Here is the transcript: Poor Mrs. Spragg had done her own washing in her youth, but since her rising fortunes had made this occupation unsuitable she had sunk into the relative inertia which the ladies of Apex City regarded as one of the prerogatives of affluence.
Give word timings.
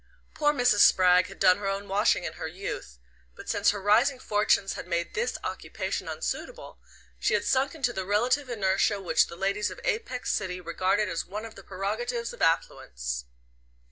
Poor 0.33 0.51
Mrs. 0.51 0.79
Spragg 0.79 1.27
had 1.27 1.37
done 1.37 1.59
her 1.59 1.67
own 1.67 1.87
washing 1.87 2.23
in 2.23 2.33
her 2.33 2.47
youth, 2.47 2.97
but 3.35 3.47
since 3.47 3.69
her 3.69 3.79
rising 3.79 4.17
fortunes 4.17 4.73
had 4.73 4.87
made 4.87 5.13
this 5.13 5.37
occupation 5.43 6.07
unsuitable 6.07 6.79
she 7.19 7.35
had 7.35 7.43
sunk 7.45 7.75
into 7.75 7.93
the 7.93 8.03
relative 8.03 8.49
inertia 8.49 8.99
which 8.99 9.27
the 9.27 9.35
ladies 9.35 9.69
of 9.69 9.79
Apex 9.83 10.31
City 10.33 10.59
regarded 10.59 11.07
as 11.07 11.23
one 11.23 11.45
of 11.45 11.53
the 11.53 11.61
prerogatives 11.63 12.33
of 12.33 12.41
affluence. 12.41 13.25